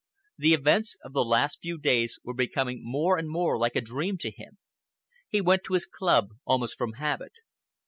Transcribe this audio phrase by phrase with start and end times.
[0.35, 4.17] The events of the last few days were becoming more and more like a dream
[4.21, 4.57] to him.
[5.29, 7.33] He went to his club almost from habit.